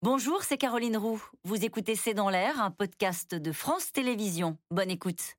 [0.00, 1.20] Bonjour, c'est Caroline Roux.
[1.42, 4.56] Vous écoutez C'est dans l'air, un podcast de France Télévisions.
[4.70, 5.34] Bonne écoute.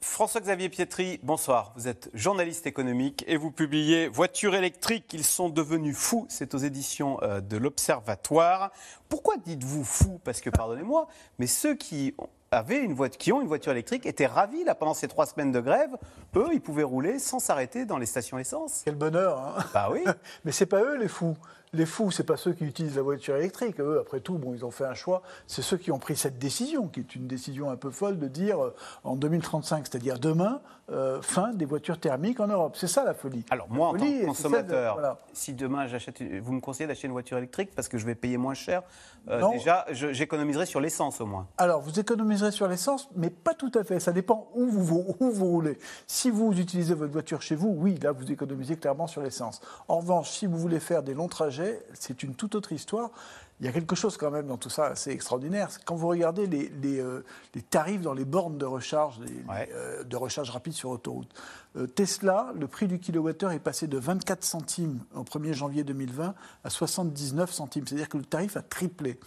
[0.00, 1.72] François-Xavier Pietri, bonsoir.
[1.74, 6.24] Vous êtes journaliste économique et vous publiez Voitures électriques, ils sont devenus fous.
[6.28, 8.70] C'est aux éditions euh, de l'Observatoire.
[9.08, 10.20] Pourquoi dites-vous fous?
[10.22, 11.08] Parce que, pardonnez-moi,
[11.40, 12.14] mais ceux qui
[12.52, 15.52] avaient une voiture, qui ont une voiture électrique étaient ravis là pendant ces trois semaines
[15.52, 15.96] de grève.
[16.36, 18.82] Eux, ils pouvaient rouler sans s'arrêter dans les stations essence.
[18.84, 20.04] Quel bonheur hein Bah oui.
[20.44, 21.36] Mais c'est pas eux les fous.
[21.74, 23.80] Les fous, c'est pas ceux qui utilisent la voiture électrique.
[23.80, 25.22] Eux, après tout, bon, ils ont fait un choix.
[25.46, 28.28] C'est ceux qui ont pris cette décision, qui est une décision un peu folle de
[28.28, 32.76] dire euh, en 2035, c'est-à-dire demain, euh, fin des voitures thermiques en Europe.
[32.76, 33.46] C'est ça la folie.
[33.48, 35.18] Alors moi, en tant que consommateur, celle de- voilà.
[35.32, 38.14] si demain j'achète, une- vous me conseillez d'acheter une voiture électrique parce que je vais
[38.16, 38.82] payer moins cher.
[39.28, 41.46] euh, déjà, j'économiserai sur l'essence au moins.
[41.56, 43.98] Alors, vous économiserez sur l'essence, mais pas tout à fait.
[43.98, 45.78] Ça dépend où vous, vous- où vous roulez.
[46.06, 49.62] Si vous utilisez votre voiture chez vous, oui, là, vous économisez clairement sur l'essence.
[49.88, 51.61] En revanche, si vous voulez faire des longs trajets,
[51.94, 53.10] c'est une toute autre histoire.
[53.60, 55.68] Il y a quelque chose quand même dans tout ça assez extraordinaire.
[55.84, 57.24] Quand vous regardez les, les, euh,
[57.54, 59.68] les tarifs dans les bornes de recharge, les- les, Ouais.
[59.72, 61.28] euh, de recharge rapide sur autoroute,
[61.76, 66.34] euh, Tesla, le prix du kilowattheure est passé de 24 centimes au 1er janvier 2020
[66.64, 67.86] à 79 centimes.
[67.86, 69.20] C'est-à-dire que le tarif a triplé.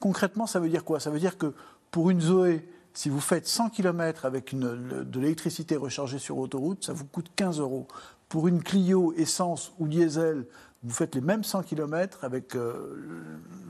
[0.00, 1.00] Concrètement, ça veut dire quoi?
[1.00, 1.54] Ça veut dire que
[1.90, 6.84] pour une Zoé, si vous faites 100 km avec une- de l'électricité rechargée sur autoroute,
[6.84, 7.86] ça vous coûte 15 euros.
[8.28, 10.46] Pour une Clio essence ou diesel,
[10.82, 12.96] vous faites les mêmes 100 km avec euh,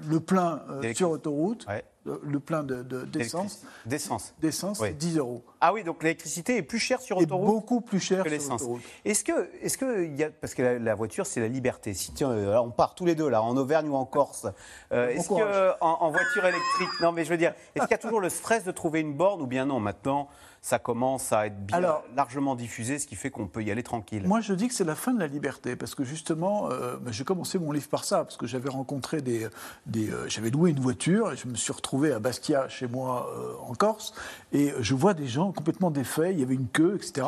[0.09, 1.84] le plein euh, sur autoroute, Ouais.
[2.09, 4.34] Le, le plein de- de- d'essence, D'essence.
[4.41, 4.89] d'essence, Oui.
[4.89, 5.45] c'est 10 euros.
[5.61, 8.62] Ah oui, donc l'électricité est plus chère sur Et autoroute beaucoup plus cher que l'essence.
[9.05, 11.95] Est-ce que, est-ce que y a, parce que la, la voiture c'est la liberté.
[11.95, 14.47] Si tiens, euh, là, on part tous les deux là, en Auvergne ou en Corse.
[14.92, 17.95] euh, est-ce que en, en voiture électrique, non mais je veux dire, est-ce qu'il y
[17.95, 20.29] a toujours le stress de trouver une borne ou bien non Maintenant,
[20.62, 23.83] ça commence à être bien Alors- largement diffusé, ce qui fait qu'on peut y aller
[23.83, 24.27] tranquille?
[24.27, 27.12] Moi, je dis que c'est la fin de la liberté, parce que justement, euh, ben,
[27.12, 29.48] j'ai commencé mon livre par ça, parce que j'avais rencontré des,
[29.86, 33.31] des euh, j'avais loué une voiture, et je me suis retrouvé à Bastia, chez moi,
[33.36, 34.14] euh, en Corse,
[34.53, 37.27] et je vois des gens complètement défaits, il y avait une queue, etc.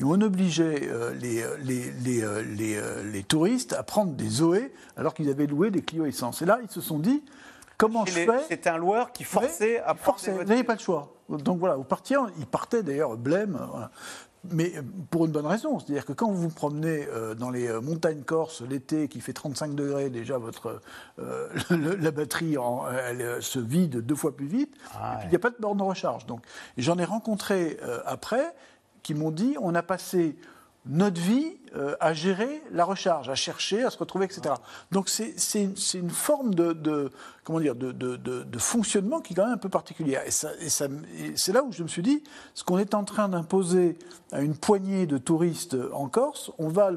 [0.00, 2.80] Et on obligeait euh, les, les, les, euh, les,
[3.10, 6.42] les touristes à prendre des Zoé, alors qu'ils avaient loué des Clio Essence.
[6.42, 7.22] Et là, ils se sont dit,
[7.78, 10.26] comment je fais C'est un loueur qui forçait oui, à prendre forçait.
[10.26, 10.54] des Vous voitures.
[10.54, 11.12] n'avez pas le choix.
[11.30, 13.90] Donc voilà, vous partiez, il partait d'ailleurs blême, voilà.
[14.48, 15.78] Mais euh, pour une bonne raison.
[15.78, 19.32] C'est-à-dire que quand vous vous promenez euh, dans les euh, montagnes corses l'été qui fait
[19.32, 20.80] 35 degrés, déjà votre,
[21.18, 25.26] euh, le- la batterie en- elle, se vide deux fois plus vite, Ah et puis
[25.26, 26.26] il n'y a pas de borne de recharge.
[26.26, 26.42] Donc,
[26.78, 28.54] j'en ai rencontré euh, après
[29.02, 30.36] qui m'ont dit on a passé
[30.86, 34.54] notre vie euh, à gérer la recharge, à chercher, à se retrouver, etc.
[34.90, 35.34] Donc c'est
[35.94, 37.10] une, forme de, de-
[37.44, 40.22] comment dire de, de- de- fonctionnement qui est quand même un peu particulière.
[40.26, 42.22] Et, ça- et ça me- et c'est là où je me suis dit,
[42.54, 43.98] ce qu'on est en train d'imposer
[44.32, 46.90] à une poignée de touristes en Corse, on va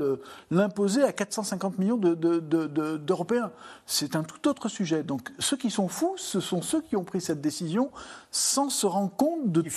[0.52, 3.52] l'imposer à 450 millions de- de- de- de- d'Européens.
[3.86, 5.04] C'est un tout autre sujet.
[5.04, 7.92] Donc ceux qui sont fous, ce sont ceux qui ont pris cette décision
[8.32, 9.70] sans se rendre compte de Il tout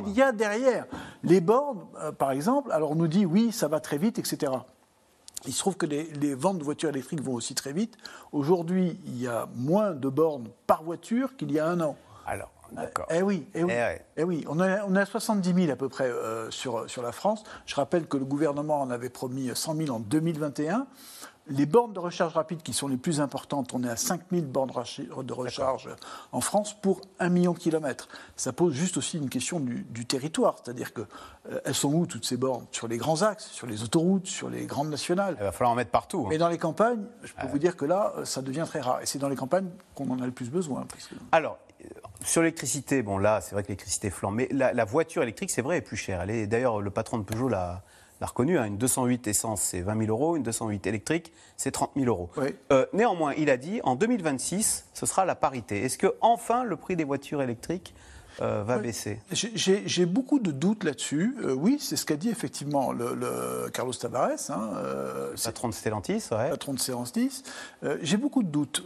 [0.00, 0.86] ce qu'il y a derrière.
[1.22, 4.52] Les bornes, euh, par exemple, alors on nous dit oui, ça va très vite, etc.
[5.46, 7.96] Il se trouve que les, les ventes de voitures électriques vont aussi très vite.
[8.32, 11.96] Aujourd'hui, il y a moins de bornes par voiture qu'il y a un an.
[12.26, 13.06] Alors, d'accord.
[13.10, 14.04] Eh oui, eh oui, Eh ouais.
[14.18, 14.44] eh oui.
[14.48, 17.42] On, a, on a 70 000 à peu près euh, sur, sur la France.
[17.64, 20.86] Je rappelle que le gouvernement en avait promis 100 000 en 2021.
[21.50, 24.42] Les bornes de recharge rapide qui sont les plus importantes, on est à 5 000
[24.46, 25.88] bornes de recharge
[26.32, 28.08] en France pour 1 million de kilomètres.
[28.36, 31.00] Ça pose juste aussi une question du, du territoire, c'est-à-dire que
[31.50, 32.66] euh, elles sont où toutes ces bornes?
[32.70, 35.34] Sur les grands axes, sur les autoroutes, sur les grandes nationales?
[35.40, 36.22] Il va falloir en mettre partout.
[36.24, 36.28] hein.
[36.30, 39.00] Mais dans les campagnes, je peux vous dire que là, euh, ça devient très rare.
[39.02, 40.84] Et c'est dans les campagnes qu'on en a le plus besoin.
[40.84, 41.88] que- Alors, euh,
[42.24, 45.62] sur l'électricité, bon là, c'est vrai que l'électricité flambe, mais la, la voiture électrique, c'est
[45.62, 46.20] vrai, est plus chère.
[46.22, 47.82] Elle est d'ailleurs le patron de Peugeot l'a
[48.20, 48.58] l'a reconnu.
[48.58, 50.36] hein, une 208 essence, c'est 20 000 euros.
[50.36, 52.30] Une 208 électrique, c'est 30 000 euros.
[52.36, 52.54] Oui.
[52.72, 55.82] Euh, néanmoins, il a dit en 2026, ce sera la parité.
[55.82, 57.94] Est-ce que enfin le prix des voitures électriques
[58.42, 59.20] euh, va baisser?
[59.32, 61.36] J'ai- beaucoup de doutes là-dessus.
[61.42, 65.74] Euh, oui, c'est ce qu'a dit effectivement le, le Carlos Tavares, hein, euh, Patron de
[65.74, 66.50] Stellantis, ouais.
[66.50, 67.42] patron de séance 10.
[68.02, 68.84] J'ai beaucoup de doutes.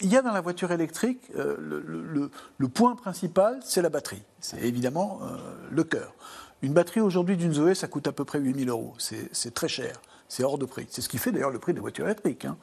[0.00, 1.56] Il y a dans la voiture électrique, le,
[1.86, 4.22] le- le- le point principal, c'est la batterie.
[4.40, 5.20] C'est évidemment
[5.70, 6.12] le cœur.
[6.64, 8.94] Une batterie aujourd'hui d'une Zoé, ça coûte à peu près 8000 euros.
[8.98, 10.00] C'est très cher.
[10.28, 10.86] C'est hors de prix.
[10.88, 12.46] C'est ce qui fait d'ailleurs le prix des voitures électriques.
[12.46, 12.56] hein.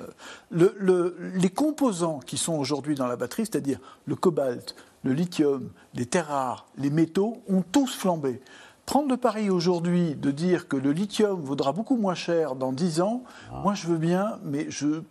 [0.00, 0.04] Euh,
[0.50, 5.70] le- le- les composants qui sont aujourd'hui dans la batterie, c'est-à-dire le cobalt, le lithium,
[5.94, 8.40] les terres rares, les métaux, ont tous flambé.
[8.86, 13.00] Prendre le pari aujourd'hui de dire que le lithium vaudra beaucoup moins cher dans 10
[13.00, 13.24] ans,
[13.64, 15.02] moi je veux bien, mais je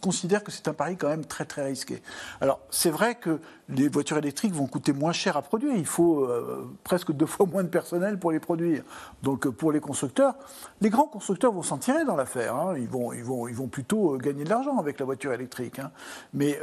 [0.00, 2.02] considère que c'est un pari quand même très très risqué.
[2.40, 5.74] Alors c'est vrai que les voitures électriques vont coûter moins cher à produire.
[5.74, 8.82] Il faut euh, presque deux fois moins de personnel pour les produire.
[9.22, 10.34] Donc euh, pour les constructeurs,
[10.80, 12.54] les grands constructeurs vont s'en tirer dans l'affaire.
[12.54, 12.74] hein.
[12.76, 15.78] Ils, vont, ils, vont, ils vont plutôt euh, gagner de l'argent avec la voiture électrique.
[15.78, 15.90] hein.
[16.32, 16.58] Mais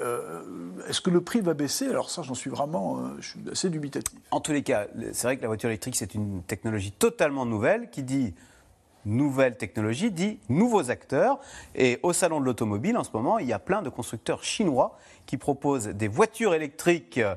[0.87, 1.87] est-ce que le prix va baisser?
[1.87, 4.17] Alors ça, j'en suis vraiment je suis assez dubitatif.
[4.31, 7.89] En tous les cas, c'est vrai que la voiture électrique, c'est une technologie totalement nouvelle
[7.89, 8.33] qui dit
[9.05, 11.39] nouvelle technologie, dit nouveaux acteurs.
[11.75, 14.97] Et au salon de l'automobile, en ce moment, il y a plein de constructeurs chinois
[15.25, 17.35] qui proposent des voitures électriques euh,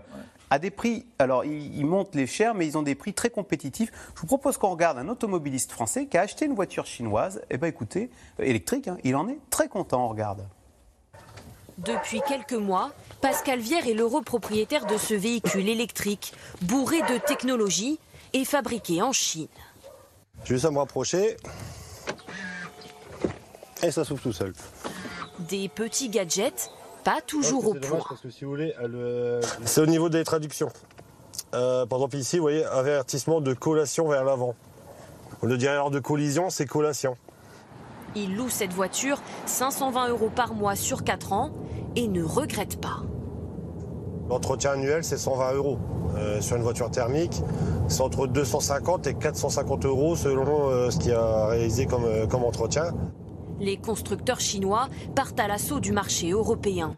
[0.50, 1.06] à des prix.
[1.18, 3.90] Alors, ils, ils montent les chers, mais ils ont des prix très compétitifs.
[4.14, 7.42] Je vous propose qu'on regarde un automobiliste français qui a acheté une voiture chinoise.
[7.50, 8.10] Eh bien, écoutez,
[8.40, 10.04] euh, électrique, hein, il en est très content.
[10.04, 10.46] On regarde.
[11.78, 12.90] Depuis quelques mois,
[13.20, 16.32] Pascal Vière est l'heureux propriétaire de ce véhicule électrique,
[16.62, 17.98] bourré de technologie
[18.32, 19.48] et fabriqué en Chine.
[20.46, 21.36] J'ai juste à me rapprocher.
[23.82, 24.52] Et ça s'ouvre tout seul.
[25.40, 26.70] Des petits gadgets,
[27.02, 27.98] pas toujours au point.
[28.30, 30.68] si euh, c'est au niveau des traductions.
[31.54, 34.54] Euh, par exemple ici, vous voyez, avertissement de collation vers l'avant.
[35.42, 37.16] On le dirait alors de collision, c'est collation.
[38.14, 41.50] Il loue cette voiture 520 euros par mois sur 4 ans
[41.96, 43.02] et ne regrette pas.
[44.28, 45.78] L'entretien annuel, c'est 120 euros.
[46.16, 47.42] Euh, sur une voiture thermique,
[47.88, 52.42] c'est entre 250 et 450 euros selon euh, ce qu'il a réalisé comme, euh, comme
[52.44, 52.84] entretien.
[53.60, 56.96] Les constructeurs chinois partent à l'assaut du marché européen.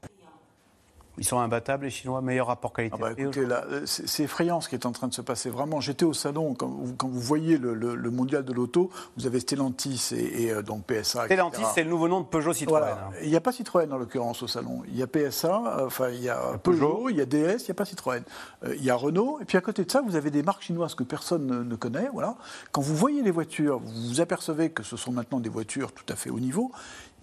[1.18, 3.14] Ils sont imbattables, les Chinois, meilleur rapport Ah qualité-prix.
[3.14, 5.50] bah, écoutez, là, c'est effrayant ce qui est en train de se passer.
[5.50, 8.90] Vraiment, j'étais au salon, quand vous, quand vous voyez le, le- le mondial de l'auto,
[9.16, 11.24] vous avez Stellantis et, et, euh, donc PSA.
[11.26, 12.78] Stellantis, c'est le nouveau nom de Peugeot Citroën.
[12.78, 13.08] Voilà.
[13.08, 13.14] hein.
[13.22, 14.82] Il n'y a pas Citroën en l'occurrence au salon.
[14.88, 17.64] Il y a PSA, euh, enfin il y a Peugeot, il y a DS, il
[17.64, 18.22] n'y a pas Citroën.
[18.64, 20.62] Euh, il y a Renault, et puis à côté de ça, vous avez des marques
[20.62, 22.08] chinoises que personne ne, ne connaît.
[22.12, 22.36] Voilà.
[22.72, 26.06] Quand vous voyez les voitures, vous vous apercevez que ce sont maintenant des voitures tout
[26.12, 26.70] à fait haut niveau.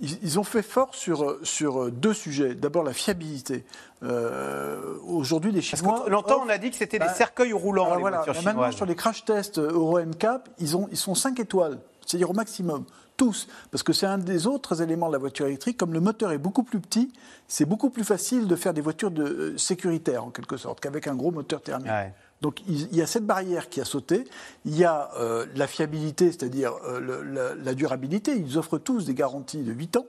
[0.02, 2.54] Ils, ont fait fort sur, sur deux sujets.
[2.54, 3.64] D'abord la fiabilité.
[4.04, 6.04] Euh, Aujourd'hui, les Parce Chinois.
[6.06, 8.44] que longtemps, offrent- on a dit que c'était Bah, des cercueils roulants, les voilà, voitures
[8.44, 12.30] maintenant, sur les crash tests euh, Euro NCAP, ils, ont, ils sont 5 étoiles, c'est-à-dire
[12.30, 12.84] au maximum,
[13.18, 13.48] tous.
[13.72, 15.78] Parce que c'est un des autres éléments de la voiture électrique.
[15.78, 17.12] Comme le moteur est beaucoup plus petit,
[17.48, 21.08] c'est beaucoup plus facile de faire des voitures de, euh, sécuritaires, en quelque sorte, qu'avec
[21.08, 21.88] un gros moteur thermique.
[21.88, 22.14] Ouais.
[22.42, 24.26] Donc il y a cette barrière qui a sauté.
[24.66, 28.36] Il y a euh, la fiabilité, c'est-à-dire euh, la, la durabilité.
[28.36, 30.06] Ils offrent tous des garanties de 8 ans.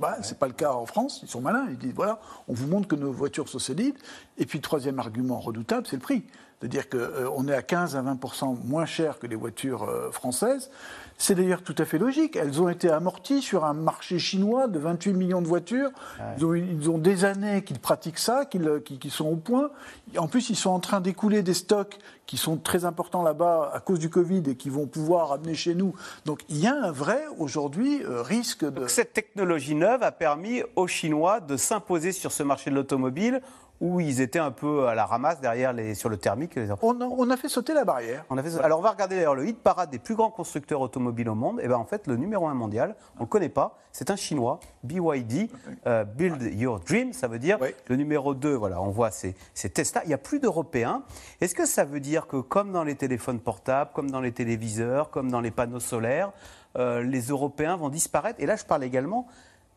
[0.00, 1.20] Bah, C'est pas le cas en France.
[1.22, 1.66] Ils sont malins.
[1.70, 3.96] Ils disent voilà, on vous montre que nos voitures sont solides.
[4.38, 6.24] Et puis, troisième argument redoutable, c'est le prix.
[6.62, 8.20] C'est-à-dire qu'on est à 15 à 20
[8.64, 10.70] moins cher que les voitures euh, françaises.
[11.18, 12.36] C'est d'ailleurs tout à fait logique.
[12.36, 15.90] Elles ont été amorties sur un marché chinois de 28 millions de voitures.
[16.38, 19.70] Ils, ont, ils ont des années qu'ils pratiquent ça, qu'ils qu'ils sont au point.
[20.16, 23.80] En plus, ils sont en train d'écouler des stocks qui sont très importants là-bas à
[23.80, 25.94] cause du Covid et qui vont pouvoir amener chez nous.
[26.24, 28.70] Donc, il y a un vrai, aujourd'hui, euh, risque de...
[28.70, 33.42] Donc, cette technologie neuve a permis aux Chinois de s'imposer sur ce marché de l'automobile
[33.82, 36.56] où ils étaient un peu à la ramasse derrière les, sur le thermique.
[36.82, 38.24] On a, on a fait sauter la barrière.
[38.30, 38.56] On a fait.
[38.60, 41.60] Alors on va regarder d'ailleurs le hit parade des plus grands constructeurs automobiles au monde.
[41.60, 44.60] Et ben en fait le numéro un mondial, on le connaît pas, c'est un chinois,
[44.84, 45.50] BYD,
[45.88, 47.70] euh, Build Your Dream, ça veut dire Oui.
[47.88, 49.34] le numéro 2, voilà, on voit c'est
[49.74, 50.02] Tesla.
[50.04, 51.02] Il n'y a plus d'Européens.
[51.40, 55.10] Est-ce que ça veut dire que comme dans les téléphones portables, comme dans les téléviseurs,
[55.10, 56.30] comme dans les panneaux solaires,
[56.78, 58.38] euh, les Européens vont disparaître?
[58.40, 59.26] Et là je parle également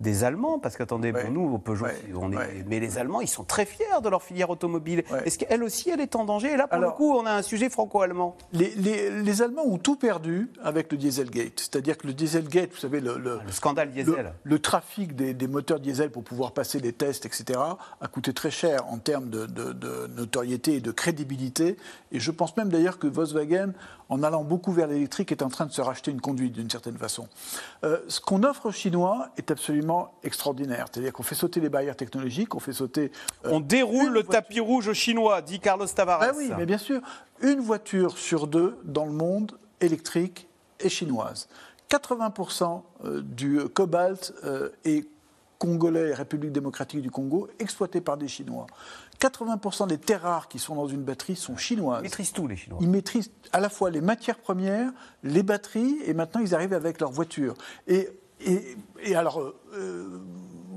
[0.02, 1.24] des Allemands, parce qu'attendez, Ouais.
[1.26, 1.96] bon, nous, Ouais.
[2.16, 2.66] on est, Ouais.
[2.68, 5.04] mais les Allemands, ils sont très fiers de leur filière automobile.
[5.24, 6.52] Est-ce qu'elle aussi, elle est en danger?
[6.52, 8.36] Et là, pour Alors- le coup, on a un sujet franco-allemand.
[8.52, 11.60] Les, les- les Allemands ont tout perdu avec le Dieselgate.
[11.60, 14.34] C'est-à-dire que le Dieselgate, vous savez, le, le- Le scandale le, diesel.
[14.44, 17.58] le trafic des, des moteurs diesel pour pouvoir passer les tests, etc.,
[18.02, 21.78] a coûté très cher en termes de, de- de notoriété et de crédibilité.
[22.12, 23.72] Et je pense même d'ailleurs que Volkswagen,
[24.10, 26.98] en allant beaucoup vers l'électrique, est en train de se racheter une conduite d'une certaine
[26.98, 27.28] façon.
[27.84, 29.85] Euh, ce qu'on offre aux Chinois est absolument
[30.24, 30.88] extraordinaire.
[30.92, 33.12] C'est-à-dire qu'on fait sauter les barrières technologiques, on fait sauter
[33.46, 36.22] euh, On déroule le voiture- tapis rouge chinois, dit Carlos Tavares.
[36.22, 37.02] ah oui, mais bien sûr.
[37.42, 40.48] Une voiture sur deux dans le monde électrique
[40.80, 41.48] est chinoise.
[41.90, 45.08] 80% euh, du cobalt euh, est
[45.58, 48.68] congolais et République démocratique du Congo, exploité par des Chinois.
[49.22, 52.02] 80% des terres rares qui sont dans une batterie sont chinoises.
[52.02, 52.80] Ils maîtrisent tout, les Chinois.
[52.82, 54.92] Ils maîtrisent à la fois les matières premières,
[55.24, 57.54] les batteries, et maintenant ils arrivent avec leurs voitures.
[57.88, 58.10] Et,
[58.42, 59.40] et, et alors,
[59.74, 60.22] euh,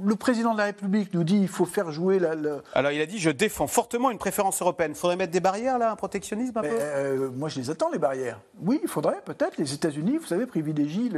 [0.05, 3.01] le président de la République nous dit qu'il faut faire jouer la, la- Alors, il
[3.01, 4.95] a dit Je défends fortement une préférence européenne.
[4.95, 7.99] faudrait mettre des barrières, là, un protectionnisme un peu euh, moi, je les attends, les
[7.99, 8.39] barrières.
[8.61, 9.57] Oui, il faudrait peut-être.
[9.59, 11.11] Les États-Unis, vous savez, privilégient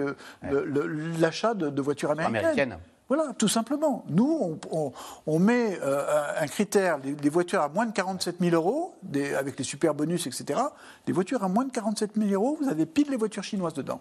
[1.21, 2.37] l'achat de, de voitures américaines.
[2.45, 2.79] Américaines.
[3.09, 4.05] Voilà, tout simplement.
[4.09, 4.93] Nous, on, on-
[5.27, 9.35] on met euh, un critère, les, les voitures à moins de 47 000 euros, des-
[9.35, 10.61] avec les super bonus, etc.
[11.09, 14.01] Les voitures à moins de 47 000 euros, vous avez pile les voitures chinoises dedans.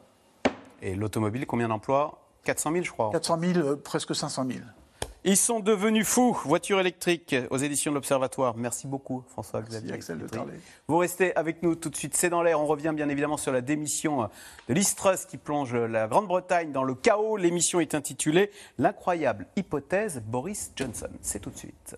[0.83, 2.19] Et l'automobile, combien d'emplois?
[2.43, 3.11] 400 000, je crois.
[3.11, 4.59] 400 000, euh, presque 500 000.
[5.25, 6.37] Ils sont devenus fous.
[6.45, 8.55] Voiture électrique aux éditions de l'Observatoire.
[8.55, 9.91] Merci beaucoup, François-Xavier.
[9.91, 10.37] Axel de Pietri.
[10.37, 10.59] parler.
[10.87, 12.15] Vous restez avec nous tout de suite.
[12.15, 12.59] C'est dans l'air.
[12.61, 14.29] On revient bien évidemment sur la démission
[14.69, 17.35] de l'Istrus qui plonge la Grande-Bretagne dans le chaos.
[17.35, 21.09] L'émission est intitulée L'incroyable hypothèse Boris Johnson.
[21.21, 21.97] C'est tout de suite.